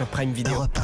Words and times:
sur 0.00 0.06
Prime 0.06 0.32
Video. 0.32 0.54
Europe 0.54 0.78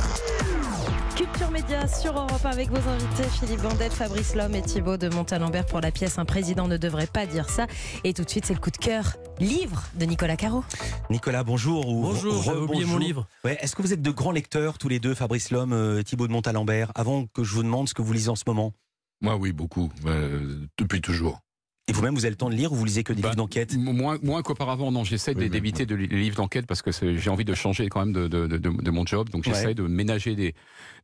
Culture 1.17 1.51
Média 1.51 1.89
sur 1.89 2.13
Europe 2.13 2.45
1 2.45 2.51
avec 2.51 2.69
vos 2.69 2.87
invités 2.91 3.23
Philippe 3.41 3.63
Bandette, 3.63 3.95
Fabrice 3.95 4.35
Lhomme 4.35 4.55
et 4.55 4.61
Thibaut 4.61 4.99
de 4.99 5.09
Montalembert 5.09 5.65
pour 5.65 5.81
la 5.81 5.91
pièce 5.91 6.19
Un 6.19 6.27
président 6.27 6.69
ne 6.69 6.77
devrait 6.77 7.07
pas 7.07 7.25
dire 7.25 7.49
ça. 7.49 7.67
Et 8.05 8.13
tout 8.13 8.25
de 8.25 8.29
suite, 8.29 8.45
c'est 8.45 8.53
le 8.53 8.61
coup 8.61 8.71
de 8.71 8.77
cœur 8.77 9.17
livre 9.41 9.85
de 9.95 10.05
Nicolas 10.05 10.37
Caro. 10.37 10.65
Nicolas, 11.09 11.45
bonjour. 11.45 11.89
Ou 11.89 12.03
Bonjour, 12.03 12.43
j'avais 12.43 12.59
oublié 12.59 12.85
mon 12.85 12.93
rebonjour. 12.93 12.99
livre. 12.99 13.27
Ouais, 13.43 13.57
Est-ce 13.63 13.75
que 13.75 13.81
vous 13.81 13.95
êtes 13.95 14.03
de 14.03 14.11
grands 14.11 14.33
lecteurs 14.33 14.77
tous 14.77 14.91
les 14.91 15.01
deux, 15.01 15.15
Fabrice 15.15 15.51
Lhomme, 15.51 15.73
euh, 15.73 16.03
Thibaut 16.03 16.27
de 16.27 16.33
Montalembert, 16.33 16.93
avant 16.95 17.25
que 17.25 17.43
je 17.43 17.55
vous 17.55 17.63
demande 17.63 17.89
ce 17.89 17.95
que 17.95 18.03
vous 18.03 18.13
lisez 18.13 18.29
en 18.29 18.37
ce 18.37 18.45
moment? 18.47 18.75
Moi, 19.23 19.37
oui, 19.37 19.53
beaucoup. 19.53 19.91
Euh, 20.05 20.67
depuis 20.77 21.01
toujours. 21.01 21.41
Et 21.89 21.93
vous-même, 21.93 22.15
vous 22.15 22.25
avez 22.25 22.31
le 22.31 22.37
temps 22.37 22.51
de 22.51 22.55
lire 22.55 22.73
ou 22.73 22.75
vous 22.75 22.85
lisez 22.85 23.05
que 23.05 23.13
des 23.13 23.23
Bah, 23.23 23.29
livres 23.29 23.37
d'enquête 23.37 23.77
Moins, 23.77 24.19
moins 24.21 24.43
qu'auparavant, 24.43 24.91
non. 24.91 25.05
J'essaie 25.05 25.35
Oui, 25.37 25.49
d'éviter 25.49 25.87
de 25.87 25.95
les 25.95 26.09
livres 26.09 26.35
d'enquête 26.37 26.67
parce 26.67 26.83
que 26.83 26.91
j'ai 27.17 27.31
envie 27.31 27.45
de 27.45 27.55
changer 27.55 27.89
quand 27.89 28.01
même 28.01 28.13
de, 28.13 28.27
de, 28.27 28.47
de, 28.49 28.59
de 28.59 28.91
mon 28.91 29.07
job. 29.07 29.29
Donc 29.31 29.45
j'essaie 29.45 29.67
Ouais. 29.67 29.75
de 29.75 29.83
ménager 29.85 30.35
des, 30.35 30.55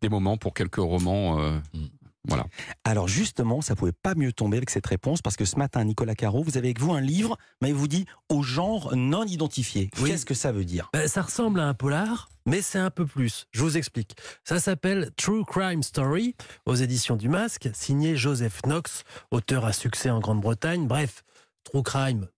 des 0.00 0.08
moments 0.08 0.36
pour 0.36 0.54
quelques 0.54 0.76
romans. 0.76 1.38
euh, 1.40 1.56
Voilà. 2.28 2.46
Alors 2.84 3.08
justement, 3.08 3.60
ça 3.60 3.74
pouvait 3.74 3.92
pas 3.92 4.14
mieux 4.14 4.32
tomber 4.32 4.56
avec 4.56 4.70
cette 4.70 4.86
réponse 4.86 5.22
parce 5.22 5.36
que 5.36 5.44
ce 5.44 5.56
matin, 5.56 5.84
Nicolas 5.84 6.14
Caro, 6.14 6.42
vous 6.42 6.56
avez 6.56 6.68
avec 6.68 6.78
vous 6.80 6.92
un 6.92 7.00
livre, 7.00 7.36
mais 7.60 7.72
vous 7.72 7.88
dit 7.88 8.06
au 8.28 8.42
genre 8.42 8.94
non 8.94 9.24
identifié. 9.24 9.90
Oui. 10.00 10.10
Qu'est-ce 10.10 10.26
que 10.26 10.34
ça 10.34 10.52
veut 10.52 10.64
dire? 10.64 10.88
Ben, 10.92 11.08
ça 11.08 11.22
ressemble 11.22 11.58
à 11.58 11.66
un 11.66 11.74
polar, 11.74 12.28
mais 12.46 12.62
c'est 12.62 12.78
un 12.78 12.90
peu 12.90 13.06
plus. 13.06 13.46
Je 13.50 13.62
vous 13.62 13.76
explique. 13.76 14.16
Ça 14.44 14.60
s'appelle 14.60 15.10
True 15.16 15.44
Crime 15.44 15.82
Story 15.82 16.36
aux 16.64 16.76
éditions 16.76 17.16
du 17.16 17.28
Masque, 17.28 17.68
signé 17.74 18.16
Joseph 18.16 18.62
Knox, 18.62 19.02
auteur 19.30 19.64
à 19.64 19.72
succès 19.72 20.10
en 20.10 20.20
Grande-Bretagne. 20.20 20.86
Bref, 20.86 21.24
True 21.64 21.82
Crime. 21.82 22.28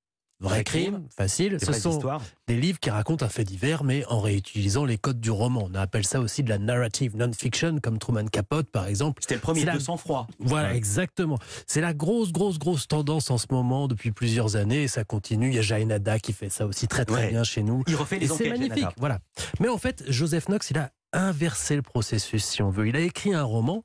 Vrai 0.49 0.65
crime, 0.65 1.07
facile. 1.17 1.59
Ce 1.61 1.73
sont 1.73 1.93
histoires 1.93 2.23
des 2.47 2.57
livres 2.57 2.79
qui 2.79 2.91
racontent 2.91 3.25
un 3.25 3.29
fait 3.29 3.45
divers, 3.45 3.85
mais 3.85 4.05
en 4.07 4.21
réutilisant 4.21 4.85
les 4.85 4.99
codes 4.99 5.21
du 5.21 5.31
roman. 5.31 5.69
On 5.71 5.75
appelle 5.75 6.07
ça 6.07 6.21
aussi 6.21 6.43
de 6.43 6.49
la 6.51 6.59
narrative 6.59 7.17
non-fiction, 7.17 7.79
comme 7.83 7.99
Truman 7.99 8.27
Capote, 8.27 8.71
par 8.71 8.87
exemple. 8.87 9.23
C'était 9.23 9.35
le 9.37 9.41
premier 9.41 9.61
C'est 9.61 9.67
de 9.67 9.71
la- 9.73 9.81
sang-froid. 9.81 10.27
Voilà, 10.39 10.71
Ouais. 10.71 10.77
exactement. 10.77 11.39
C'est 11.67 11.81
la 11.81 11.95
grosse, 11.95 12.33
grosse, 12.33 12.59
grosse 12.59 12.87
tendance 12.89 13.31
en 13.31 13.39
ce 13.39 13.47
moment 13.51 13.89
depuis 13.89 14.13
plusieurs 14.13 14.57
années 14.57 14.85
et 14.85 14.89
ça 14.89 15.05
continue. 15.05 15.49
Il 15.49 15.55
y 15.55 15.59
a 15.59 15.63
Jaenada 15.63 16.19
qui 16.19 16.33
fait 16.33 16.51
ça 16.51 16.67
aussi 16.67 16.87
très, 16.89 17.05
très 17.05 17.15
Ouais. 17.25 17.31
bien 17.31 17.45
chez 17.45 17.63
nous. 17.63 17.83
Il 17.87 17.97
refait 17.97 18.17
Et 18.17 18.21
les 18.21 18.27
c'est 18.27 18.33
enquêtes. 18.35 18.49
magnifique, 18.51 18.75
Janata. 18.79 18.95
voilà. 18.99 19.19
Mais 19.61 19.69
en 19.69 19.79
fait, 19.79 20.05
Joseph 20.09 20.47
Knox, 20.49 20.71
il 20.71 20.79
a 20.79 20.91
inversé 21.13 21.77
le 21.77 21.83
processus, 21.83 22.45
si 22.45 22.63
on 22.63 22.71
veut. 22.71 22.89
Il 22.89 22.97
a 22.97 23.01
écrit 23.01 23.33
un 23.35 23.45
roman 23.45 23.85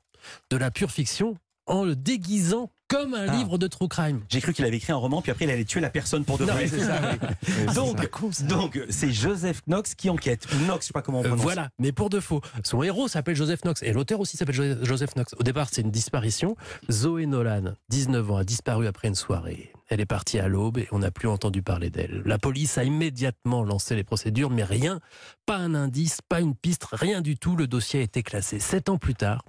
de 0.50 0.56
la 0.56 0.70
pure 0.70 0.90
fiction 0.90 1.36
en 1.66 1.84
le 1.84 1.94
déguisant 1.96 2.70
comme 2.90 3.14
un 3.14 3.26
Ah. 3.28 3.36
livre 3.36 3.56
de 3.56 3.66
true 3.68 3.88
crime. 3.88 4.20
J'ai 4.28 4.40
cru 4.42 4.52
qu'il 4.52 4.64
avait 4.66 4.76
écrit 4.76 4.92
un 4.92 4.96
roman, 4.96 5.22
puis 5.22 5.30
après 5.30 5.46
il 5.46 5.50
allait 5.50 5.64
tuer 5.64 5.80
la 5.80 5.88
personne 5.90 6.24
pour 6.24 6.36
de 6.36 6.44
Non, 6.44 6.52
vrai. 6.52 6.66
c'est 6.66 6.80
ça, 6.80 7.00
oui. 7.00 7.18
Donc, 7.74 8.06
C'est 8.32 8.46
donc 8.46 8.78
c'est 8.90 9.12
Joseph 9.12 9.62
Knox 9.66 9.94
qui 9.94 10.10
enquête. 10.10 10.46
Knox, 10.66 10.82
je 10.84 10.86
sais 10.88 10.92
pas 10.92 11.00
comment 11.02 11.20
on 11.20 11.24
Euh, 11.24 11.28
prononce. 11.28 11.42
voilà, 11.42 11.70
mais 11.78 11.92
pour 11.92 12.10
de 12.10 12.20
faux. 12.20 12.40
Son 12.64 12.82
héros 12.82 13.08
s'appelle 13.08 13.36
Joseph 13.36 13.60
Knox 13.64 13.82
et 13.82 13.92
l'auteur 13.92 14.20
aussi 14.20 14.36
s'appelle 14.36 14.54
Jo- 14.56 14.82
Joseph 14.84 15.14
Knox. 15.14 15.34
Au 15.38 15.42
départ, 15.42 15.68
c'est 15.70 15.80
une 15.82 15.90
disparition. 15.90 16.56
Zoé 16.90 17.26
Nolan, 17.26 17.74
19 17.88 18.30
ans, 18.30 18.36
a 18.36 18.44
disparu 18.44 18.86
après 18.88 19.08
une 19.08 19.14
soirée. 19.14 19.72
Elle 19.88 20.00
est 20.00 20.06
partie 20.06 20.38
à 20.38 20.48
l'aube 20.48 20.78
et 20.78 20.88
on 20.92 20.98
n'a 21.00 21.10
plus 21.10 21.28
entendu 21.28 21.62
parler 21.62 21.90
d'elle. 21.90 22.22
La 22.24 22.38
police 22.38 22.76
a 22.78 22.84
immédiatement 22.84 23.62
lancé 23.64 23.94
les 23.96 24.04
procédures, 24.04 24.50
mais 24.50 24.64
rien, 24.64 25.00
pas 25.46 25.56
un 25.56 25.74
indice, 25.74 26.18
pas 26.28 26.40
une 26.40 26.54
piste, 26.54 26.86
rien 26.92 27.20
du 27.20 27.36
tout. 27.36 27.56
Le 27.56 27.66
dossier 27.66 28.00
a 28.00 28.02
été 28.02 28.22
classé. 28.22 28.58
Sept 28.60 28.88
ans 28.88 28.98
plus 28.98 29.14
tard, 29.14 29.44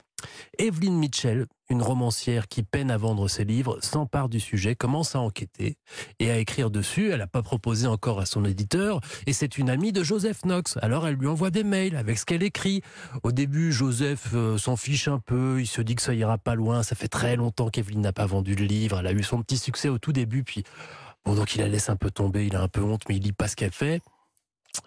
Evelyn 0.58 0.92
Mitchell, 0.92 1.48
une 1.70 1.82
romancière 1.82 2.48
qui 2.48 2.64
peine 2.64 2.92
à 2.92 2.98
vendre 2.98 3.28
ses 3.28 3.46
livres, 3.46 3.78
s'empare 3.82 4.30
du 4.30 4.40
sujet, 4.40 4.76
commence 4.76 5.16
à 5.16 5.20
enquêter 5.20 5.78
et 6.20 6.30
à 6.30 6.38
écrire 6.38 6.70
dessus. 6.70 7.12
Elle 7.12 7.20
n'a 7.20 7.28
pas 7.28 7.42
proposé 7.42 7.88
encore 7.88 8.20
à 8.20 8.26
son 8.26 8.46
éditeur 8.46 9.00
et 9.26 9.34
c'est 9.34 9.58
une 9.58 9.70
amie 9.70 9.92
de 9.92 10.04
Joseph 10.04 10.42
Knox. 10.42 10.78
Alors 10.82 11.08
elle 11.08 11.16
lui 11.16 11.28
envoie 11.28 11.50
des 11.50 11.64
mails 11.64 11.96
avec 11.96 12.18
ce 12.18 12.26
qu'elle 12.26 12.44
écrit. 12.44 12.82
Au 13.24 13.32
début, 13.32 13.72
Joseph 13.72 14.30
euh, 14.34 14.58
s'en 14.58 14.76
fiche 14.76 15.08
un 15.08 15.20
peu, 15.20 15.62
il 15.62 15.68
se 15.68 15.82
dit 15.82 15.96
que 15.96 16.02
ça 16.02 16.14
ira 16.14 16.38
pas 16.38 16.56
loin. 16.56 16.84
Ça 16.84 16.96
fait 16.96 17.08
très 17.08 17.36
longtemps 17.36 17.70
qu'Evelyn 17.70 18.02
n'a 18.02 18.14
pas 18.14 18.26
vendu 18.26 18.56
le 18.56 18.66
livre. 18.66 19.00
Elle 19.00 19.08
a 19.08 19.14
eu 19.14 19.24
son 19.24 19.42
petit 19.42 19.58
succès 19.58 19.90
au 19.90 19.98
tout 19.98 20.12
début, 20.12 20.44
puis 20.44 20.64
bon, 21.26 21.36
donc 21.36 21.56
il 21.56 21.60
la 21.60 21.68
laisse 21.68 21.90
un 21.90 21.96
peu 21.96 22.12
tomber, 22.12 22.46
il 22.46 22.56
a 22.56 22.62
un 22.62 22.68
peu 22.68 22.82
honte, 22.82 23.04
mais 23.08 23.16
il 23.16 23.24
lit 23.24 23.34
pas 23.34 23.48
ce 23.48 23.56
qu'elle 23.56 23.72
fait. 23.72 24.02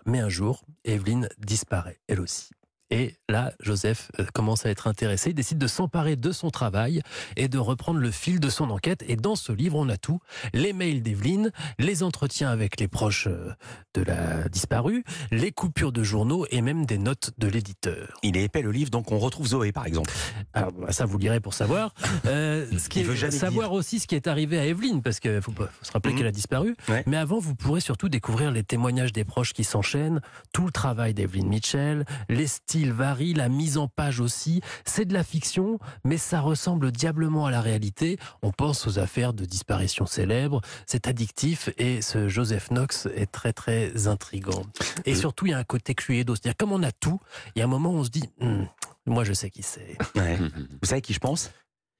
Mais 0.06 0.20
un 0.20 0.28
jour, 0.28 0.64
Evelyn 0.84 1.28
disparaît, 1.38 1.98
elle 2.08 2.20
aussi. 2.20 2.50
Et 2.94 3.16
là, 3.28 3.52
Joseph 3.58 4.12
euh, 4.20 4.24
commence 4.34 4.66
à 4.66 4.70
être 4.70 4.86
intéressé, 4.86 5.30
il 5.30 5.34
décide 5.34 5.58
de 5.58 5.66
s'emparer 5.66 6.14
de 6.14 6.30
son 6.30 6.50
travail 6.50 7.02
et 7.36 7.48
de 7.48 7.58
reprendre 7.58 7.98
le 7.98 8.12
fil 8.12 8.38
de 8.38 8.48
son 8.48 8.70
enquête. 8.70 9.02
Et 9.08 9.16
dans 9.16 9.34
ce 9.34 9.50
livre, 9.50 9.76
on 9.76 9.88
a 9.88 9.96
tout. 9.96 10.20
Les 10.52 10.72
mails 10.72 11.02
d'Evelyne, 11.02 11.50
les 11.80 12.04
entretiens 12.04 12.50
avec 12.50 12.78
les 12.78 12.86
proches 12.86 13.26
euh, 13.26 13.52
de 13.94 14.02
la 14.02 14.48
disparue, 14.48 15.02
les 15.32 15.50
coupures 15.50 15.90
de 15.90 16.04
journaux 16.04 16.46
et 16.52 16.60
même 16.62 16.86
des 16.86 16.98
notes 16.98 17.32
de 17.36 17.48
l'éditeur. 17.48 18.16
Il 18.22 18.36
est 18.36 18.44
épais 18.44 18.62
le 18.62 18.70
livre, 18.70 18.90
donc 18.90 19.10
on 19.10 19.18
retrouve 19.18 19.48
Zoé 19.48 19.72
par 19.72 19.86
exemple. 19.86 20.12
Alors, 20.52 20.70
bah, 20.70 20.92
ça, 20.92 21.04
vous 21.04 21.18
lirez 21.18 21.40
pour 21.40 21.54
savoir. 21.54 21.94
Euh, 22.26 22.64
ce 22.78 22.88
qui 22.88 23.00
Il 23.00 23.06
veut 23.06 23.14
est, 23.14 23.16
jamais 23.16 23.32
savoir 23.32 23.72
aussi 23.72 23.98
ce 23.98 24.06
qui 24.06 24.14
est 24.14 24.28
arrivé 24.28 24.56
à 24.56 24.66
Evelyne, 24.66 25.02
parce 25.02 25.18
qu'il 25.18 25.42
faut, 25.42 25.50
faut 25.50 25.66
se 25.82 25.90
rappeler 25.90 26.12
Mhm. 26.12 26.18
qu'elle 26.18 26.28
a 26.28 26.32
disparu. 26.32 26.76
Ouais. 26.88 27.02
Mais 27.08 27.16
avant, 27.16 27.40
vous 27.40 27.56
pourrez 27.56 27.80
surtout 27.80 28.08
découvrir 28.08 28.52
les 28.52 28.62
témoignages 28.62 29.12
des 29.12 29.24
proches 29.24 29.52
qui 29.52 29.64
s'enchaînent, 29.64 30.20
tout 30.52 30.66
le 30.66 30.70
travail 30.70 31.12
d'Evelyne 31.12 31.48
Mitchell, 31.48 32.04
les 32.28 32.46
styles 32.46 32.83
varient, 32.92 33.34
la 33.34 33.48
mise 33.48 33.78
en 33.78 33.88
page 33.88 34.20
aussi. 34.20 34.60
C'est 34.84 35.04
de 35.04 35.12
la 35.14 35.24
fiction, 35.24 35.78
mais 36.04 36.18
ça 36.18 36.40
ressemble 36.40 36.92
diablement 36.92 37.46
à 37.46 37.50
la 37.50 37.60
réalité. 37.60 38.18
On 38.42 38.50
pense 38.52 38.86
aux 38.86 38.98
affaires 38.98 39.32
de 39.32 39.44
disparition 39.44 40.06
célèbres. 40.06 40.60
C'est 40.86 41.06
addictif 41.06 41.70
et 41.78 42.02
ce 42.02 42.28
Joseph 42.28 42.70
Knox 42.70 43.06
est 43.14 43.30
très 43.30 43.52
très 43.52 44.06
intrigant. 44.06 44.62
Et 45.04 45.12
Euh. 45.12 45.16
surtout, 45.16 45.46
il 45.46 45.50
y 45.50 45.54
a 45.54 45.58
un 45.58 45.64
côté 45.64 45.94
cluedo. 45.94 46.34
C'est-à-dire, 46.34 46.56
comme 46.56 46.72
on 46.72 46.82
a 46.82 46.92
tout, 46.92 47.20
il 47.54 47.58
y 47.58 47.62
a 47.62 47.64
un 47.64 47.68
moment 47.68 47.90
où 47.90 47.96
on 47.96 48.04
se 48.04 48.10
dit, 48.10 48.28
Hmm, 48.40 48.64
moi 49.06 49.24
je 49.24 49.32
sais 49.32 49.50
qui 49.50 49.62
c'est. 49.62 49.96
Ouais. 50.16 50.36
Vous 50.82 50.88
savez 50.88 51.00
qui 51.00 51.12
je 51.14 51.18
pense? 51.20 51.50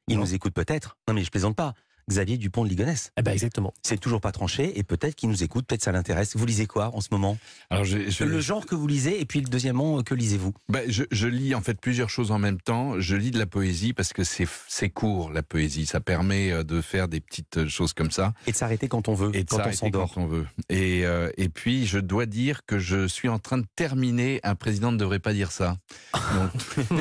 Il 0.08 0.16
Non. 0.16 0.22
nous 0.22 0.34
écoute 0.34 0.52
peut-être. 0.54 0.96
Non 1.08 1.14
mais 1.14 1.24
je 1.24 1.30
plaisante 1.30 1.56
pas. 1.56 1.74
Xavier 2.08 2.36
Dupont 2.38 2.64
de 2.64 2.68
Ligonnès. 2.68 3.10
Eh 3.16 3.22
ben 3.22 3.32
exactement. 3.32 3.72
C'est 3.82 3.98
toujours 3.98 4.20
pas 4.20 4.32
tranché 4.32 4.78
et 4.78 4.82
peut-être 4.82 5.14
qu'il 5.14 5.28
nous 5.28 5.42
écoute, 5.42 5.66
peut-être 5.66 5.82
ça 5.82 5.92
l'intéresse. 5.92 6.36
Vous 6.36 6.46
lisez 6.46 6.66
quoi 6.66 6.90
en 6.94 7.00
ce 7.00 7.08
moment? 7.10 7.38
Alors, 7.70 7.84
je, 7.84 8.10
je- 8.10 8.24
Le 8.24 8.40
genre 8.40 8.66
que 8.66 8.74
vous 8.74 8.86
lisez 8.86 9.20
et 9.20 9.24
puis 9.24 9.40
le 9.40 9.48
deuxièmement, 9.48 10.02
que 10.02 10.14
lisez-vous? 10.14 10.52
Bah, 10.68 10.80
je, 10.88 11.04
je 11.10 11.26
lis 11.28 11.54
en 11.54 11.60
fait 11.60 11.80
plusieurs 11.80 12.10
choses 12.10 12.30
en 12.30 12.38
même 12.38 12.60
temps. 12.60 13.00
Je 13.00 13.16
lis 13.16 13.30
de 13.30 13.38
la 13.38 13.46
poésie 13.46 13.92
parce 13.92 14.12
que 14.12 14.24
c'est 14.24 14.46
c'est 14.68 14.90
court 14.90 15.30
la 15.32 15.42
poésie. 15.42 15.86
Ça 15.86 16.00
permet 16.00 16.50
euh, 16.50 16.62
de 16.64 16.80
faire 16.80 17.08
des 17.08 17.20
petites 17.20 17.58
euh, 17.58 17.68
choses 17.68 17.92
comme 17.92 18.10
ça. 18.10 18.34
Et 18.46 18.52
de 18.52 18.56
s'arrêter 18.56 18.88
quand 18.88 19.08
on 19.08 19.14
veut, 19.14 19.30
et 19.34 19.44
de 19.44 19.48
quand 19.48 19.56
on 19.56 19.58
s'arrêter 19.60 19.76
s'endort. 19.78 20.12
quand 20.14 20.22
on 20.22 20.26
veut. 20.26 20.46
Et, 20.68 21.04
euh, 21.06 21.30
et 21.36 21.48
puis, 21.48 21.86
je 21.86 21.98
dois 21.98 22.26
dire 22.26 22.64
que 22.66 22.78
je 22.78 23.06
suis 23.08 23.28
en 23.28 23.38
train 23.38 23.58
de 23.58 23.66
terminer. 23.76 24.40
Un 24.44 24.54
président 24.54 24.92
ne 24.92 24.96
devrait 24.98 25.18
pas 25.20 25.32
dire 25.32 25.50
ça. 25.52 25.76
Donc- 26.12 26.88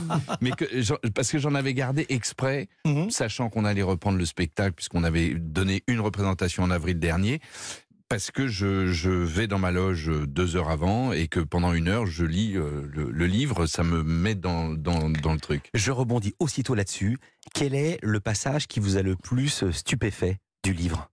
mais 0.40 0.50
que, 0.50 1.08
parce 1.10 1.30
que 1.30 1.38
j'en 1.38 1.54
avais 1.54 1.74
gardé 1.74 2.06
exprès, 2.08 2.68
Mhm. 2.84 3.10
sachant 3.10 3.48
qu'on 3.50 3.64
allait 3.64 3.82
reprendre 3.82 4.18
le 4.18 4.24
spectacle, 4.24 4.39
puisqu'on 4.48 5.04
avait 5.04 5.34
donné 5.34 5.82
une 5.86 6.00
représentation 6.00 6.62
en 6.62 6.70
avril 6.70 6.98
dernier. 6.98 7.40
Parce 8.08 8.32
que 8.32 8.48
je, 8.48 8.88
je 8.88 9.10
vais 9.10 9.46
dans 9.46 9.60
ma 9.60 9.70
loge 9.70 10.10
deux 10.26 10.56
heures 10.56 10.68
avant 10.70 11.12
et 11.12 11.28
que 11.28 11.38
pendant 11.38 11.72
une 11.72 11.86
heure, 11.86 12.06
je 12.06 12.24
lis 12.24 12.56
euh, 12.56 12.82
le, 12.92 13.08
le 13.08 13.26
livre, 13.26 13.66
ça 13.66 13.84
me 13.84 14.02
met 14.02 14.34
dans, 14.34 14.70
dans, 14.70 15.08
dans 15.10 15.32
le 15.32 15.38
truc. 15.38 15.70
Je 15.74 15.92
rebondis 15.92 16.34
aussitôt 16.40 16.74
là-dessus. 16.74 17.18
Quel 17.54 17.72
est 17.72 18.00
le 18.02 18.18
passage 18.18 18.66
qui 18.66 18.80
vous 18.80 18.96
a 18.96 19.02
le 19.02 19.14
plus 19.14 19.70
stupéfait 19.70 20.38
du 20.64 20.72
livre? 20.72 21.08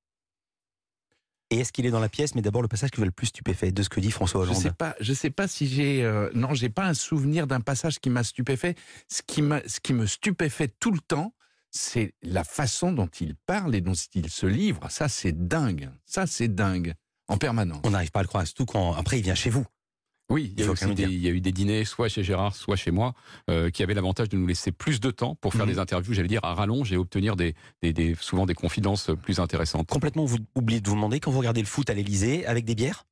Et 1.49 1.59
est-ce 1.59 1.71
qu'il 1.71 1.85
est 1.85 1.91
dans 1.91 1.99
la 1.99 2.09
pièce 2.09 2.35
Mais 2.35 2.41
d'abord 2.41 2.61
le 2.63 2.67
passage 2.67 2.89
qui 2.89 2.97
vous 2.97 3.03
a 3.03 3.05
le 3.05 3.11
plus 3.11 3.27
stupéfait 3.27 3.71
de 3.71 3.81
ce 3.83 3.89
que 3.89 3.99
dit 3.99 4.11
François 4.11 4.43
Je 4.43 4.49
Hollande? 4.49 4.63
sais 4.63 4.71
pas, 4.71 4.95
je 4.99 5.13
sais 5.13 5.29
pas 5.29 5.47
si 5.47 5.67
j'ai 5.67 6.03
euh, 6.03 6.29
non, 6.33 6.53
j'ai 6.55 6.69
pas 6.69 6.85
un 6.85 6.93
souvenir 6.93 7.47
d'un 7.47 7.61
passage 7.61 7.99
qui 7.99 8.09
m'a 8.09 8.23
stupéfait. 8.23 8.75
Ce 9.07 9.21
qui 9.21 9.41
ce 9.67 9.79
qui 9.79 9.93
me 9.93 10.05
stupéfait 10.07 10.67
tout 10.79 10.91
le 10.91 10.99
temps, 10.99 11.33
c'est 11.77 12.13
la 12.21 12.43
façon 12.43 12.91
dont 12.91 13.07
il 13.21 13.35
parle 13.45 13.73
et 13.75 13.81
dont 13.81 13.93
il 14.13 14.29
se 14.29 14.45
livre. 14.45 14.81
Ça, 14.89 15.07
c'est 15.07 15.47
dingue. 15.47 15.89
Ça, 16.05 16.27
c'est 16.27 16.47
dingue 16.53 16.93
en 17.27 17.37
permanence. 17.37 17.81
On 17.83 17.91
n'arrive 17.91 18.11
pas 18.11 18.19
à 18.19 18.23
le 18.23 18.27
croire, 18.27 18.45
surtout 18.45 18.65
quand 18.65 18.93
après 18.93 19.19
il 19.19 19.23
vient 19.23 19.35
chez 19.35 19.49
vous. 19.49 19.65
Oui, 20.29 20.51
il 20.53 20.59
y, 20.59 20.63
a 20.63 20.65
faut 20.65 20.73
aussi 20.73 20.81
quand 20.81 20.87
même 20.87 20.95
des- 20.97 21.03
dire. 21.05 21.11
il 21.13 21.21
y 21.23 21.27
a 21.29 21.31
eu 21.31 21.39
des 21.39 21.53
dîners, 21.53 21.85
soit 21.85 22.09
chez 22.09 22.21
Gérard, 22.21 22.53
soit 22.53 22.75
chez 22.75 22.91
moi, 22.91 23.13
euh, 23.49 23.69
qui 23.69 23.81
avaient 23.81 23.93
l'avantage 23.93 24.27
de 24.27 24.35
nous 24.35 24.45
laisser 24.45 24.73
plus 24.73 24.99
de 24.99 25.09
temps 25.09 25.35
pour 25.35 25.53
faire 25.53 25.65
Mhm. 25.65 25.71
des 25.71 25.79
interviews, 25.79 26.13
j'allais 26.13 26.27
dire, 26.27 26.41
à 26.43 26.53
rallonge 26.53 26.91
et 26.91 26.97
obtenir 26.97 27.37
des, 27.37 27.55
des- 27.81 27.93
des- 27.93 28.13
souvent 28.19 28.45
des 28.45 28.53
confidences 28.53 29.09
plus 29.21 29.39
intéressantes. 29.39 29.87
Complètement, 29.87 30.25
vous 30.25 30.39
oubliez 30.55 30.81
de 30.81 30.89
vous 30.89 30.95
demander 30.95 31.21
quand 31.21 31.31
vous 31.31 31.39
regardez 31.39 31.61
le 31.61 31.67
foot 31.67 31.89
à 31.89 31.93
l'Elysée 31.93 32.45
avec 32.45 32.65
des 32.65 32.75
bières? 32.75 33.05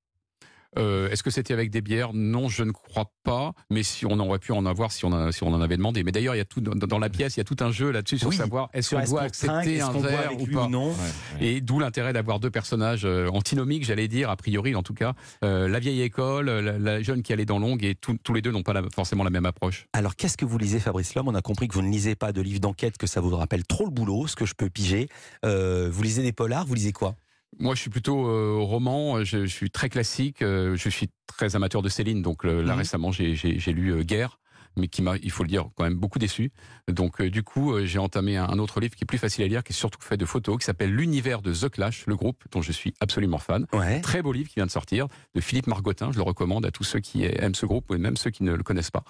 Euh, 0.78 1.10
Est-ce 1.10 1.24
que 1.24 1.30
c'était 1.30 1.54
avec 1.54 1.70
des 1.72 1.82
bières? 1.82 2.12
Non, 2.14 2.50
je 2.50 2.64
ne 2.64 2.72
crois 2.72 3.12
pas. 3.24 3.54
Mais 3.70 3.84
si 3.84 4.06
on 4.06 4.20
aurait 4.20 4.40
pu 4.40 4.52
en 4.52 4.66
avoir, 4.66 4.92
si 4.92 5.06
on, 5.06 5.12
a- 5.14 5.32
si 5.32 5.44
on 5.44 5.54
en 5.54 5.62
avait 5.62 5.78
demandé. 5.78 6.04
Mais 6.04 6.12
d'ailleurs, 6.12 6.36
il 6.36 6.40
y 6.40 6.42
a 6.42 6.46
tout 6.46 6.62
dans, 6.62 7.00
la 7.00 7.10
pièce, 7.10 7.36
il 7.36 7.40
y 7.40 7.42
a 7.42 7.44
tout 7.46 7.58
un 7.62 7.72
jeu 7.72 7.92
là-dessus 7.92 8.18
sur 8.18 8.30
Oui. 8.30 8.36
savoir 8.36 8.70
est-ce 8.74 8.90
Sur 8.90 9.00
qu'on 9.02 9.10
doit 9.10 9.22
accepter 9.22 9.82
un 9.82 9.92
verre 9.92 10.32
ou 10.40 10.46
pas. 10.48 10.66
ou 10.66 10.70
non? 10.70 10.94
Et 11.40 11.62
d'où 11.62 11.80
l'intérêt 11.80 12.14
d'avoir 12.14 12.40
deux 12.40 12.50
personnages 12.52 13.06
euh, 13.06 13.28
antinomiques, 13.30 13.86
j'allais 13.86 14.08
dire, 14.08 14.30
a 14.30 14.36
priori 14.36 14.76
en 14.76 14.84
tout 14.84 14.94
cas. 14.94 15.14
Euh, 15.44 15.68
la 15.68 15.80
vieille 15.80 16.02
école, 16.02 16.50
la, 16.50 16.78
la 16.78 17.02
jeune 17.02 17.22
qui 17.24 17.34
allait 17.34 17.46
dans 17.46 17.60
longue, 17.60 17.84
et 17.84 17.96
tous 17.96 18.18
tous 18.24 18.34
les 18.34 18.42
deux 18.42 18.52
n'ont 18.52 18.64
pas 18.64 18.74
la- 18.74 18.84
forcément 18.94 19.24
la 19.24 19.30
même 19.30 19.46
approche. 19.46 19.88
Alors 19.94 20.16
qu'est-ce 20.16 20.38
que 20.38 20.46
vous 20.46 20.58
lisez 20.58 20.80
Fabrice 20.80 21.16
Lhomme? 21.16 21.28
On 21.28 21.36
a 21.36 21.42
compris 21.42 21.68
que 21.68 21.74
vous 21.74 21.82
ne 21.82 21.90
lisez 21.92 22.16
pas 22.16 22.32
de 22.32 22.42
livres 22.42 22.60
d'enquête, 22.60 22.98
que 22.98 23.08
ça 23.08 23.22
vous 23.22 23.36
rappelle 23.36 23.66
trop 23.66 23.86
le 23.86 23.92
boulot, 23.92 24.28
ce 24.28 24.36
que 24.36 24.46
je 24.46 24.54
peux 24.54 24.70
piger. 24.70 25.10
Euh, 25.46 25.90
vous 25.92 26.04
lisez 26.04 26.22
des 26.24 26.32
polars, 26.34 26.66
vous 26.66 26.74
lisez 26.76 26.92
quoi? 26.92 27.16
Moi, 27.60 27.76
je 27.76 27.82
suis 27.82 27.90
plutôt 27.90 28.28
euh, 28.28 28.58
roman. 28.60 29.24
Je, 29.24 29.46
je 29.46 29.54
suis 29.54 29.72
très 29.72 29.90
classique. 29.90 30.42
euh, 30.42 30.76
je 30.76 30.90
suis 30.90 31.10
très 31.28 31.56
amateur 31.56 31.82
de 31.82 31.90
Céline. 31.90 32.22
Donc 32.22 32.46
euh, 32.46 32.62
là 32.62 32.74
Mhm. 32.74 32.80
récemment, 32.80 33.12
j'ai 33.12 33.34
lu 33.74 33.92
euh, 33.94 34.04
Guerre, 34.04 34.40
mais 34.78 34.88
qui 34.90 35.02
m'a, 35.02 35.16
il 35.24 35.32
faut 35.32 35.44
le 35.44 35.48
dire, 35.50 35.70
quand 35.76 35.86
même 35.86 35.96
beaucoup 35.96 36.20
déçu. 36.20 36.52
Donc 36.90 37.22
euh, 37.22 37.30
du 37.30 37.44
coup, 37.44 37.72
euh, 37.74 37.86
j'ai 37.86 37.98
entamé 38.00 38.36
un, 38.36 38.44
un 38.50 38.60
autre 38.60 38.80
livre 38.82 38.94
qui 38.96 39.04
est 39.04 39.08
plus 39.08 39.18
facile 39.18 39.46
à 39.46 39.48
lire, 39.48 39.64
qui 39.64 39.72
est 39.72 39.76
surtout 39.76 40.02
fait 40.02 40.18
de 40.18 40.26
photos, 40.26 40.58
qui 40.58 40.66
s'appelle 40.66 40.94
L'univers 40.94 41.42
de 41.42 41.54
The 41.54 41.70
Clash, 41.70 42.06
le 42.08 42.16
groupe 42.18 42.44
dont 42.52 42.62
je 42.62 42.72
suis 42.74 42.94
absolument 43.00 43.38
fan. 43.38 43.66
Ouais. 43.74 44.02
Très 44.02 44.22
beau 44.22 44.34
livre 44.34 44.50
qui 44.50 44.56
vient 44.56 44.66
de 44.66 44.72
sortir 44.72 45.08
de 45.34 45.40
Philippe 45.42 45.68
Margotin. 45.68 46.12
Je 46.12 46.18
le 46.18 46.24
recommande 46.24 46.66
à 46.66 46.72
tous 46.72 46.84
ceux 46.84 47.00
qui 47.00 47.24
aiment 47.24 47.56
ce 47.56 47.66
groupe 47.66 47.90
et 47.94 47.98
même 47.98 48.18
ceux 48.18 48.32
qui 48.32 48.44
ne 48.44 48.54
le 48.54 48.64
connaissent 48.64 48.92
pas. 48.92 49.06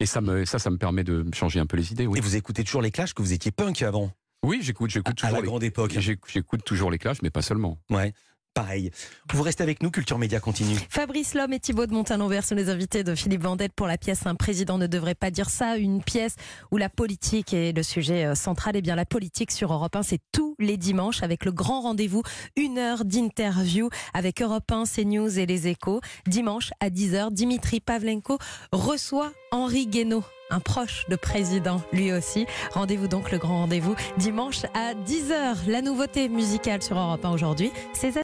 Et 0.00 0.06
ça, 0.06 0.20
me, 0.20 0.44
ça, 0.46 0.58
ça 0.58 0.70
me 0.70 0.76
permet 0.78 1.04
de 1.04 1.26
changer 1.34 1.60
un 1.60 1.66
peu 1.66 1.76
les 1.76 1.92
idées. 1.92 2.06
Oui, 2.06 2.18
Et 2.18 2.22
vous 2.22 2.36
écoutez 2.36 2.62
toujours 2.64 2.80
les 2.82 2.90
Clash 2.90 3.12
que 3.14 3.20
vous 3.22 3.32
étiez 3.34 3.50
punk 3.50 3.82
avant, 3.82 4.10
oui 4.44 4.60
j'écoute, 4.62 4.90
j'écoute 4.90 5.08
à 5.08 5.14
toujours 5.14 5.32
la 5.36 5.40
les 5.40 5.46
grande 5.46 5.62
époque. 5.64 5.92
J'éc- 5.98 6.20
J'écoute 6.28 6.64
toujours 6.64 6.90
les 6.90 6.98
clashs, 6.98 7.22
mais 7.22 7.30
pas 7.30 7.42
seulement. 7.42 7.78
Ouais. 7.90 8.12
Pareil. 8.52 8.90
Vous 9.32 9.44
restez 9.44 9.62
avec 9.62 9.80
nous, 9.80 9.92
Culture 9.92 10.18
Média 10.18 10.40
continue. 10.40 10.76
Fabrice 10.88 11.34
Lhomme 11.34 11.52
et 11.52 11.60
Thibaut 11.60 11.86
de 11.86 11.92
Montalembert 11.92 12.44
sont 12.44 12.56
les 12.56 12.68
invités 12.68 13.04
de 13.04 13.14
Philippe 13.14 13.42
Vendette 13.44 13.72
pour 13.72 13.86
la 13.86 13.96
pièce 13.96 14.26
Un 14.26 14.34
président 14.34 14.76
ne 14.76 14.88
devrait 14.88 15.14
pas 15.14 15.30
dire 15.30 15.48
ça, 15.48 15.76
une 15.76 16.02
pièce 16.02 16.34
où 16.72 16.76
la 16.76 16.88
politique 16.88 17.54
est 17.54 17.70
le 17.70 17.84
sujet 17.84 18.24
euh, 18.24 18.34
central. 18.34 18.74
Et 18.74 18.82
bien 18.82 18.96
la 18.96 19.06
politique 19.06 19.52
sur 19.52 19.72
Europe 19.72 19.94
1, 19.94 20.02
c'est 20.02 20.18
tous 20.32 20.56
les 20.58 20.76
dimanches 20.76 21.22
avec 21.22 21.44
le 21.44 21.52
grand 21.52 21.82
rendez-vous, 21.82 22.22
une 22.56 22.78
heure 22.78 23.04
d'interview 23.04 23.88
avec 24.14 24.42
Europe 24.42 24.68
1, 24.72 24.82
CNews 24.84 25.38
et 25.38 25.46
les 25.46 25.68
échos. 25.68 26.00
Dimanche 26.26 26.70
à 26.80 26.90
10h, 26.90 27.32
Dimitri 27.32 27.78
Pavlenko 27.78 28.38
reçoit 28.72 29.32
Henri 29.52 29.86
Guénaud. 29.86 30.24
Un 30.50 30.58
proche 30.60 31.06
de 31.08 31.16
président, 31.16 31.80
lui 31.92 32.12
aussi. 32.12 32.46
Rendez-vous 32.72 33.06
donc 33.06 33.30
le 33.30 33.38
grand 33.38 33.58
rendez-vous 33.58 33.94
dimanche 34.18 34.64
à 34.74 34.94
10h. 34.94 35.68
La 35.68 35.80
nouveauté 35.80 36.28
musicale 36.28 36.82
sur 36.82 36.98
Europe 36.98 37.24
1 37.24 37.30
aujourd'hui, 37.30 37.70
c'est 37.92 38.10